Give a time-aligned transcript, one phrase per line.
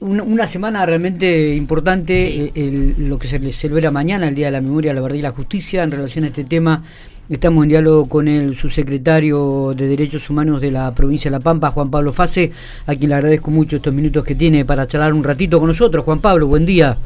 [0.00, 4.92] una, semana realmente importante, eh, lo que se celebra mañana, el Día de la Memoria,
[4.94, 6.82] la Verdad y la Justicia, en relación a este tema.
[7.28, 11.72] Estamos en diálogo con el subsecretario de Derechos Humanos de la provincia de La Pampa,
[11.72, 12.52] Juan Pablo Fase,
[12.86, 16.04] a quien le agradezco mucho estos minutos que tiene para charlar un ratito con nosotros.
[16.04, 16.96] Juan Pablo, buen día.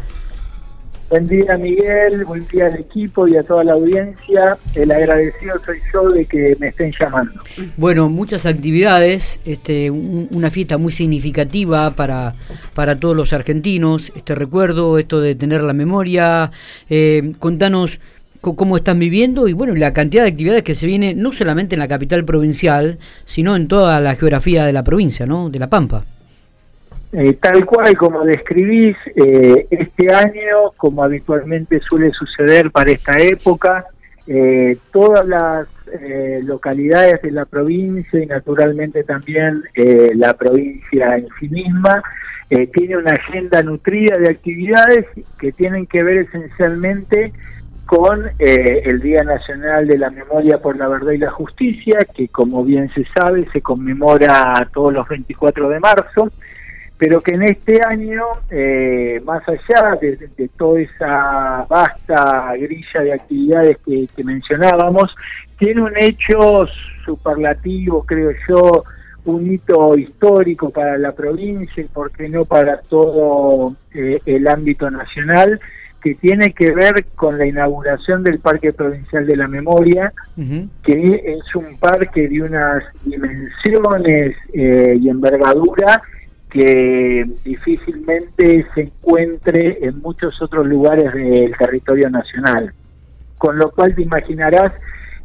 [1.11, 4.57] Buen día Miguel, buen día al equipo y a toda la audiencia.
[4.77, 7.33] El agradecido soy yo de que me estén llamando.
[7.77, 12.37] Bueno, muchas actividades, este, una fiesta muy significativa para,
[12.75, 16.53] para todos los argentinos, este recuerdo, esto de tener la memoria.
[16.89, 17.99] Eh, contanos
[18.41, 21.81] cómo están viviendo y bueno, la cantidad de actividades que se viene no solamente en
[21.81, 25.51] la capital provincial, sino en toda la geografía de la provincia, ¿no?
[25.51, 26.05] De La Pampa.
[27.13, 33.87] Eh, tal cual como describís, eh, este año, como habitualmente suele suceder para esta época,
[34.27, 35.67] eh, todas las
[36.45, 39.65] localidades de la provincia y naturalmente también
[40.15, 42.01] la provincia en sí misma,
[42.73, 45.07] tiene una agenda nutrida de actividades
[45.37, 47.33] que tienen que ver esencialmente
[47.87, 52.65] con el Día Nacional de la Memoria por la Verdad y la Justicia, que como
[52.65, 56.31] bien se sabe se conmemora todos los 24 de marzo,
[57.01, 63.79] pero que en este año, eh, más allá de, toda esa vasta grilla de actividades
[63.79, 65.17] que, mencionábamos,
[65.59, 66.67] tiene un hecho
[67.07, 68.85] superlativo, creo yo,
[69.25, 74.91] un hito histórico para la provincia y, por qué no, para todo eh, el ámbito
[74.91, 75.59] nacional,
[76.03, 80.13] que tiene que ver con la inauguración del Parque Provincial de la Memoria,
[80.83, 86.03] que es un parque de unas dimensiones eh, y envergadura
[86.51, 92.73] que difícilmente se encuentre en muchos otros lugares del territorio nacional.
[93.39, 94.75] Con lo cual te imaginarás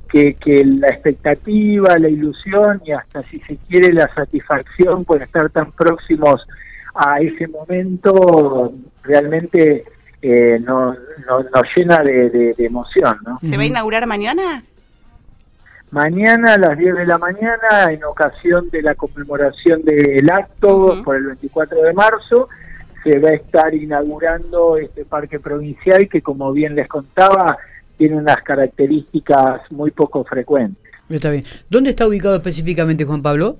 [0.09, 5.71] que, la expectativa, la ilusión y hasta si se quiere la satisfacción por estar tan
[5.73, 6.45] próximos
[6.93, 9.83] a ese momento realmente
[10.21, 10.97] eh, nos,
[11.75, 13.17] llena de, emoción.
[13.25, 13.39] ¿no?
[13.41, 14.63] ¿Se va a inaugurar mañana?
[15.91, 21.15] Mañana a las 10 de la mañana, en ocasión de la conmemoración del acto por
[21.15, 22.49] el 24 de marzo,
[23.03, 27.57] se va a estar inaugurando este parque provincial que, como bien les contaba,
[27.97, 30.83] tiene unas características muy poco frecuentes.
[31.07, 31.43] Está bien.
[31.69, 33.57] ¿Dónde está ubicado específicamente, Juan Pablo?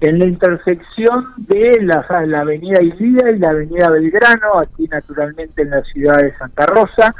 [0.00, 5.70] En la intersección de la, la avenida Ilía y la avenida Belgrano, aquí naturalmente en
[5.70, 7.12] la ciudad de Santa Rosa.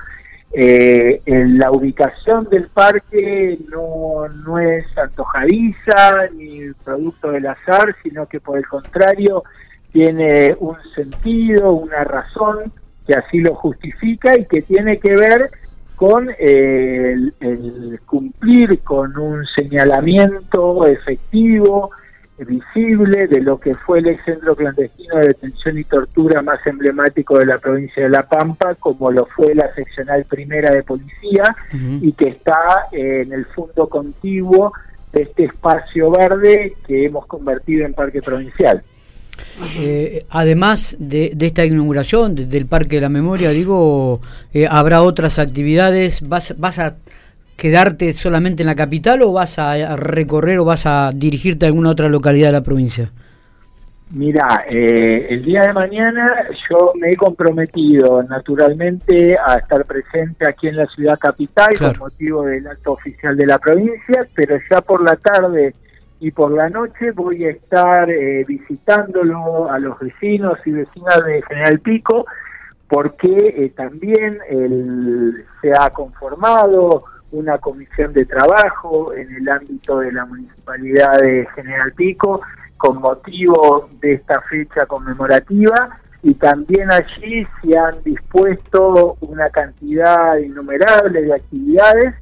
[0.51, 8.27] Eh, en la ubicación del parque no, no es antojadiza ni producto del azar, sino
[8.27, 9.43] que por el contrario
[9.93, 12.73] tiene un sentido, una razón
[13.07, 15.51] que así lo justifica y que tiene que ver
[15.97, 21.91] con eh, el cumplir con un señalamiento efectivo,
[22.47, 27.47] visible de lo que fue el centro clandestino de detención y tortura más emblemático de
[27.47, 32.29] la provincia de La Pampa, como lo fue la seccional primera de policía, y que
[32.29, 34.73] está en el fondo contiguo
[35.13, 38.83] de este espacio verde que hemos convertido en parque provincial.
[39.79, 44.21] Eh, además de, esta inauguración del Parque de la Memoria, digo,
[44.53, 46.27] eh, ¿habrá otras actividades?
[46.29, 46.97] ¿Vas, vas a
[47.59, 51.91] quedarte solamente en la capital o vas a recorrer o vas a dirigirte a alguna
[51.91, 53.11] otra localidad de la provincia?
[54.11, 56.27] Mira, eh, el día de mañana
[56.71, 62.45] yo me he comprometido naturalmente a estar presente aquí en la ciudad capital con motivo
[62.45, 65.75] del acto oficial de la provincia, pero ya por la tarde
[66.21, 71.43] y por la noche voy a estar eh, visitándolo a los vecinos y vecinas de
[71.43, 72.25] General Pico
[72.89, 74.39] porque eh, también
[75.61, 81.93] se ha conformado una comisión de trabajo en el ámbito de la Municipalidad de General
[81.93, 82.41] Pico
[82.77, 91.23] con motivo de esta fecha conmemorativa y también allí se han dispuesto una cantidad innumerable
[91.23, 92.15] de actividades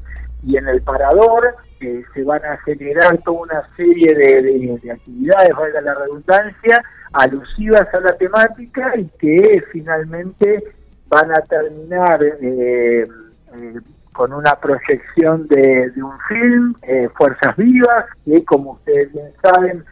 [0.43, 5.81] y en el parador eh, se van a generar toda una serie de, actividades, valga
[5.83, 10.65] la redundancia, alusivas a la temática y que finalmente
[11.09, 13.07] van a terminar eh,
[13.55, 13.75] eh
[14.17, 19.85] con una proyección de, un film, eh, Fuerzas Vivas, que como ustedes bien saben,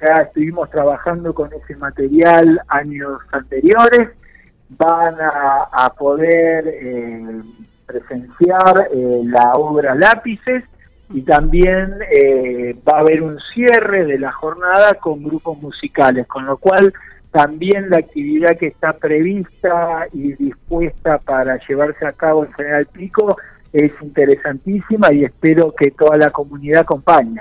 [0.00, 4.10] ya estuvimos trabajando con ese material años anteriores,
[4.68, 7.42] van a, poder eh,
[7.84, 10.62] presenciar eh, la obra Lápices
[11.10, 11.92] y también
[12.88, 16.92] va a haber un cierre de la jornada con grupos musicales, con lo cual
[17.32, 23.36] también la actividad que está prevista y dispuesta para llevarse a cabo en General Pico
[23.72, 27.40] es interesantísima y espero que toda la comunidad acompañe.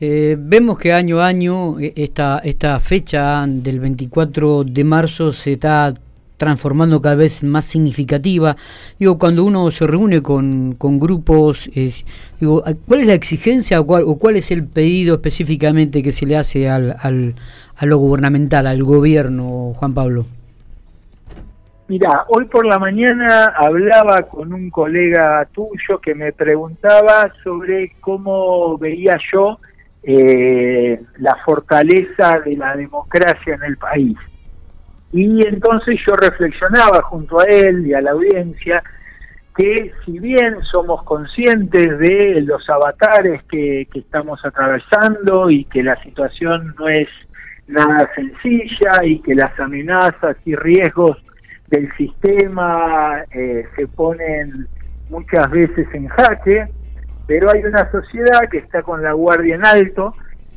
[0.00, 5.54] Eh, vemos que año a año eh, esta, esta fecha del 24 de marzo se
[5.54, 5.92] está
[6.36, 8.56] transformando cada vez más significativa.
[9.00, 11.68] Digo, cuando uno se reúne con, con grupos,
[12.40, 16.26] digo, ¿cuál es la exigencia o cuál, o cuál, es el pedido específicamente que se
[16.26, 17.34] le hace al, al,
[17.76, 20.26] a lo gubernamental, al gobierno, Juan Pablo?
[21.88, 28.76] Mira, hoy por la mañana hablaba con un colega tuyo que me preguntaba sobre cómo
[28.76, 29.58] veía yo
[30.02, 34.18] eh, la fortaleza de la democracia en el país.
[35.14, 38.82] Y entonces yo reflexionaba junto a él y a la audiencia
[39.56, 45.96] que si bien somos conscientes de los avatares que, que estamos atravesando y que la
[46.02, 47.08] situación no es
[47.66, 51.16] nada sencilla y que las amenazas y riesgos
[51.70, 54.66] del sistema eh, se ponen
[55.10, 56.68] muchas veces en jaque,
[57.26, 60.14] pero hay una sociedad que está con la guardia en alto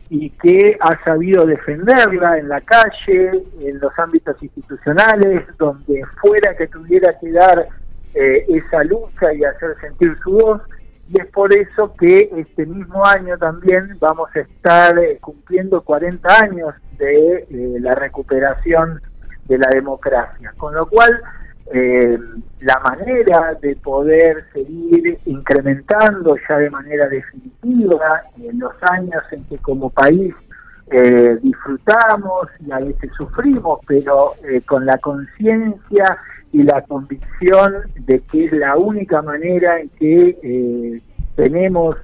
[0.10, 6.68] y que ha sabido defenderla en la calle, en los ámbitos institucionales, donde fuera que
[6.68, 7.68] tuviera que dar
[8.13, 10.62] eh, esa lucha y hacer sentir su voz.
[11.10, 16.40] Y es por eso que este mismo año también vamos a estar eh, cumpliendo 40
[16.42, 17.46] años de
[17.80, 19.02] la recuperación
[19.51, 20.53] de la democracia.
[20.57, 21.21] Con lo cual,
[21.74, 22.18] eh,
[22.62, 29.57] la manera de poder seguir incrementando ya de manera definitiva en los años en que
[29.57, 30.33] como país
[30.89, 36.18] eh, disfrutamos y a veces sufrimos, pero eh, con la conciencia
[36.53, 41.01] y la convicción de que es la única manera en que
[41.36, 41.95] tenemos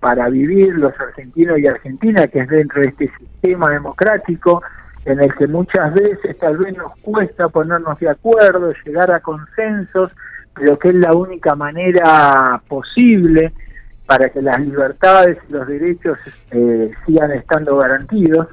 [0.00, 4.60] para vivir los argentinos y argentinas, que es dentro de este sistema democrático,
[5.04, 10.12] en el que muchas veces tal vez nos cuesta ponernos de acuerdo, llegar a consensos,
[10.54, 13.52] pero que es la única manera posible
[14.06, 16.18] para que las libertades y los derechos
[16.50, 18.48] eh, sigan estando garantidos.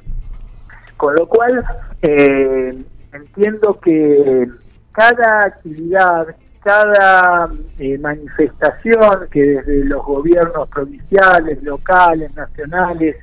[0.96, 1.64] Con lo cual,
[2.02, 2.82] eh,
[3.12, 4.48] entiendo que
[4.92, 6.26] cada actividad,
[6.62, 7.48] cada
[7.78, 13.16] eh, manifestación que desde los gobiernos provinciales, locales, nacionales,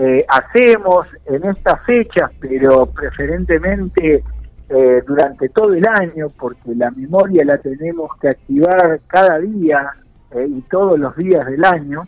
[0.00, 4.22] eh, hacemos en estas fechas, pero preferentemente
[4.68, 9.90] eh, durante todo el año, porque la memoria la tenemos que activar cada día
[10.30, 12.04] eh, y todos los días del año,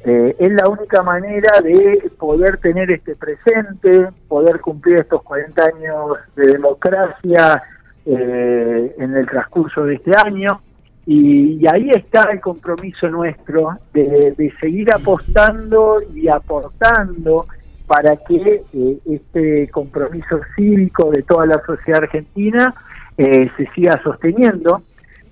[0.00, 6.52] es la única manera de poder tener este presente, poder cumplir estos 40 años de
[6.52, 7.62] democracia
[8.06, 10.60] en el transcurso de este año
[11.10, 17.46] y, ahí está el compromiso nuestro de, seguir apostando y aportando
[17.86, 22.74] para que eh, este compromiso cívico de toda la sociedad argentina
[23.16, 24.82] eh, se siga sosteniendo.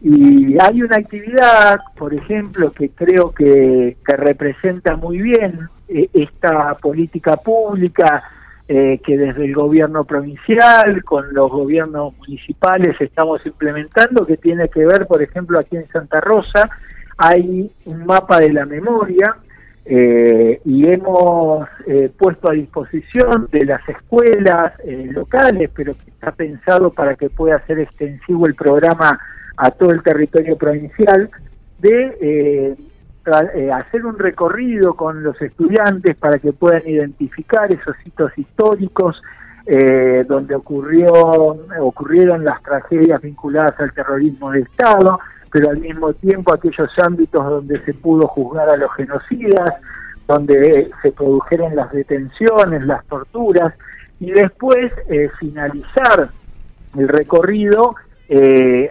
[0.00, 6.72] Y hay una actividad, por ejemplo, que creo que, que representa muy bien eh, esta
[6.76, 8.22] política pública
[8.68, 14.84] eh, que desde el gobierno provincial, con los gobiernos municipales estamos implementando, que tiene que
[14.84, 16.68] ver, por ejemplo, aquí en Santa Rosa,
[17.16, 19.36] hay un mapa de la memoria
[19.84, 26.90] eh, y hemos eh, puesto a disposición de las escuelas locales, pero que está pensado
[26.90, 29.16] para que pueda ser extensivo el programa
[29.56, 31.30] a todo el territorio provincial,
[31.78, 32.76] de
[33.54, 39.20] eh, hacer un recorrido con los estudiantes para que puedan identificar esos sitios históricos
[39.66, 41.12] eh, donde ocurrió,
[41.80, 45.18] ocurrieron las tragedias vinculadas al terrorismo de Estado,
[45.50, 49.74] pero al mismo tiempo aquellos ámbitos donde se pudo juzgar a los genocidas,
[50.28, 53.74] donde se produjeron las detenciones, las torturas,
[54.20, 56.28] y después eh, finalizar
[56.96, 57.96] el recorrido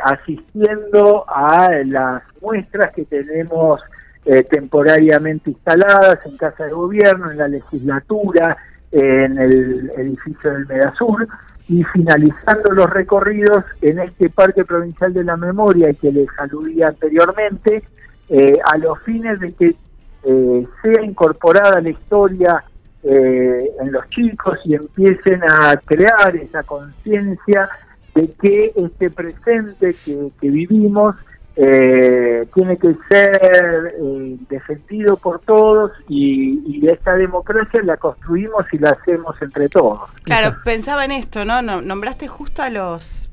[0.01, 3.81] asistiendo a las muestras que tenemos
[4.25, 8.57] eh, temporariamente instaladas en Casa de Gobierno, en la legislatura,
[8.91, 11.27] en el edificio del Medasur,
[11.67, 17.83] y finalizando los recorridos en este Parque Provincial de la Memoria que les aludía anteriormente,
[18.29, 19.75] eh, a los fines de que
[20.23, 22.63] eh, sea incorporada la historia
[23.07, 27.69] en los chicos y empiecen a crear esa conciencia
[28.15, 31.15] de que este presente que vivimos
[31.55, 38.91] eh, tiene que ser eh, defendido por todos y, esta democracia la construimos y la
[38.91, 40.11] hacemos entre todos.
[40.23, 41.61] Claro, pensaba en esto, ¿no?
[41.61, 43.31] Nombraste justo a los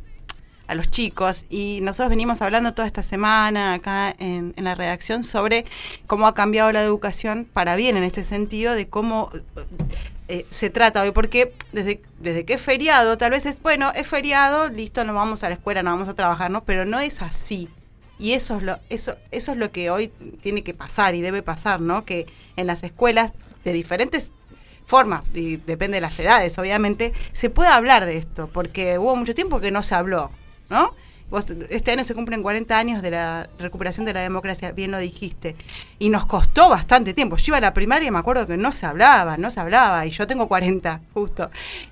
[0.69, 5.23] a los chicos y nosotros venimos hablando toda esta semana acá en, en la redacción
[5.23, 5.67] sobre
[6.07, 9.29] cómo ha cambiado la educación para bien en este sentido de cómo
[10.29, 14.07] eh, se trata hoy, porque desde, desde que es feriado, tal vez es, bueno, es
[14.07, 16.65] feriado, listo, nos vamos a la escuela, nos vamos a trabajar, ¿no?
[16.65, 17.69] Pero no es así.
[18.23, 21.43] Y eso es lo, eso, eso es lo que hoy tiene que pasar y debe
[21.43, 22.05] pasar, ¿no?
[22.05, 23.33] Que en las escuelas
[23.65, 24.31] de diferentes
[24.87, 29.35] formas, y depende de las edades, obviamente, se puede hablar de esto, porque hubo mucho
[29.35, 30.31] tiempo que no se habló,
[30.71, 30.95] ¿no?
[31.71, 35.57] Este año se cumplen 40 años de la recuperación de la democracia, bien lo dijiste,
[35.99, 37.37] y nos costó bastante tiempo.
[37.37, 40.05] Yo iba a la primaria y me acuerdo que no se hablaba, no se hablaba,
[40.07, 41.51] y yo tengo 40, justo.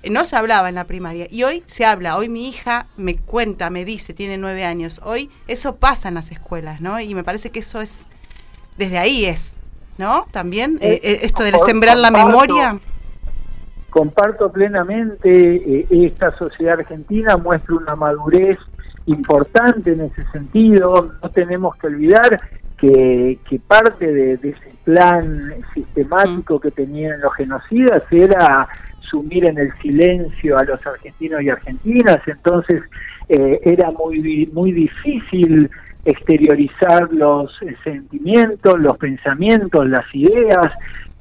[0.09, 2.17] No se hablaba en la primaria, y hoy se habla.
[2.17, 5.01] Hoy mi hija me cuenta, me dice, tiene nueve años.
[5.03, 6.99] Hoy eso pasa en las escuelas, ¿no?
[6.99, 8.07] Y me parece que eso es,
[8.77, 9.55] desde ahí es,
[9.97, 10.27] ¿no?
[10.31, 12.79] También eh, eh, esto de sembrar la memoria
[13.91, 15.29] comparto plenamente
[15.81, 18.57] eh, esta sociedad argentina muestra una madurez
[19.05, 21.13] importante en ese sentido.
[21.21, 22.37] No tenemos que olvidar
[22.77, 28.67] que, parte de, ese plan sistemático que tenían los genocidas era
[29.01, 32.81] sumir en el silencio a los argentinos y argentinas, entonces
[33.29, 35.69] eh, era muy, muy difícil
[36.05, 37.51] exteriorizar los
[37.83, 40.71] sentimientos, los pensamientos, las ideas,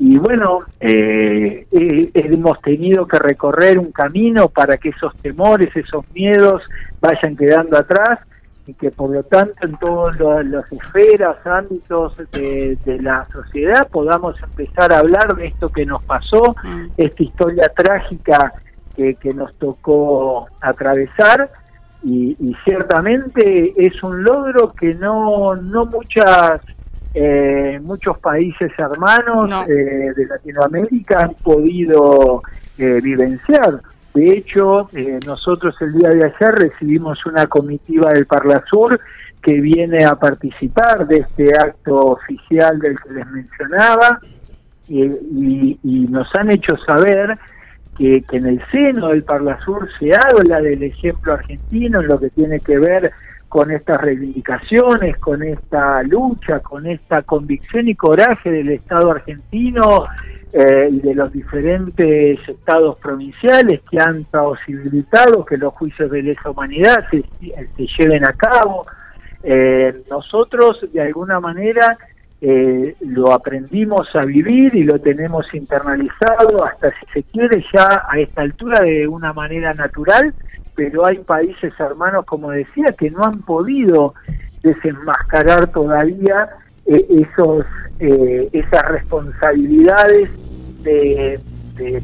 [0.01, 6.11] y bueno, eh, eh, hemos tenido que recorrer un camino para que esos temores, esos
[6.15, 6.63] miedos
[7.01, 8.21] vayan quedando atrás
[8.67, 14.93] y que por lo tanto en todas las esferas, ámbitos de, la sociedad podamos empezar
[14.93, 16.87] a hablar de esto que nos pasó, mm.
[16.97, 18.53] esta historia trágica
[18.95, 21.51] que, que nos tocó atravesar
[22.03, 26.63] y, y, ciertamente es un logro que no, no muchas
[27.13, 32.43] eh, muchos países hermanos eh, de Latinoamérica han podido
[32.79, 33.81] eh, vivenciar.
[34.21, 39.01] De hecho, eh, nosotros el día de ayer recibimos una comitiva del Parlasur
[39.43, 44.21] que viene a participar de este acto oficial del que les mencionaba
[44.87, 45.05] y,
[45.83, 47.39] y, nos han hecho saber
[47.97, 52.29] que, que, en el seno del Parlasur se habla del ejemplo argentino en lo que
[52.29, 53.13] tiene que ver
[53.51, 60.05] con estas reivindicaciones, con esta lucha, con esta convicción y coraje del Estado argentino
[60.53, 66.51] eh, y de los diferentes estados provinciales que han posibilitado que los juicios de lesa
[66.51, 67.25] humanidad se,
[67.99, 68.87] lleven a cabo.
[69.43, 71.99] Eh, nosotros, de alguna manera,
[72.43, 78.19] eh, lo aprendimos a vivir y lo tenemos internalizado hasta si se quiere ya a
[78.19, 80.35] esta altura de una manera natural
[80.81, 84.15] pero hay países hermanos, como decía, que no han podido
[84.63, 86.49] desenmascarar todavía
[86.87, 87.67] eh, esos
[87.99, 90.31] eh, esas responsabilidades
[90.83, 91.39] de,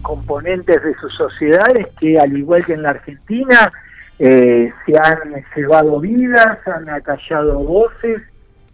[0.02, 3.73] componentes de sus sociedades que, al igual que en la Argentina,
[4.19, 8.21] eh, se han cebado vidas, han acallado voces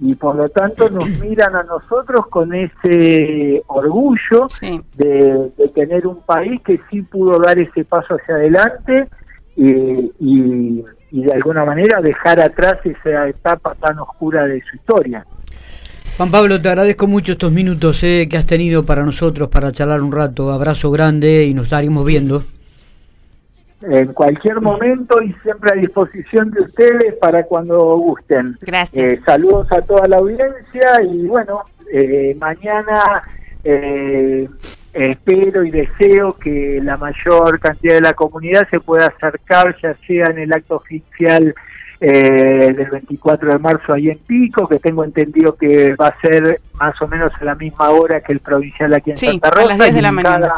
[0.03, 4.49] y por lo tanto nos miran a nosotros con ese orgullo
[4.97, 9.09] de, de, tener un país que sí pudo dar ese paso hacia adelante
[9.57, 10.83] y,
[11.13, 15.25] de alguna manera dejar atrás esa etapa tan oscura de su historia.
[16.17, 20.03] Juan Pablo, te agradezco mucho estos minutos eh, que has tenido para nosotros, para charlar
[20.03, 20.53] un rato.
[20.53, 22.45] Abrazo grande y nos estaremos viendo.
[23.83, 28.57] En cualquier momento y siempre a disposición de ustedes para cuando gusten.
[28.61, 29.13] Gracias.
[29.15, 31.63] Eh, saludos a toda la audiencia y bueno,
[31.93, 33.23] eh, mañana
[33.65, 34.49] eh,
[34.93, 40.27] espero y deseo que la mayor cantidad de la comunidad se pueda acercar, ya sea
[40.27, 41.55] en el acto oficial
[42.01, 46.61] eh, del 24 de marzo ahí en Pico, que tengo entendido que va a ser
[46.75, 49.67] más o menos a la misma hora que el provincial aquí en Santa Rosa.
[49.67, 50.53] A las 10 de la mañana,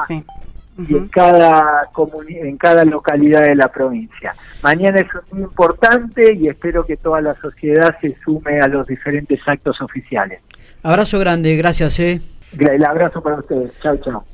[0.76, 1.88] Y en cada,
[2.28, 4.34] en cada localidad de la provincia.
[4.62, 9.40] Mañana es muy importante y espero que toda la sociedad se sume a los diferentes
[9.46, 10.40] actos oficiales.
[10.82, 11.98] Abrazo grande, gracias.
[12.00, 12.20] Eh.
[12.58, 13.72] El abrazo para ustedes.
[13.80, 14.22] Chao, chao.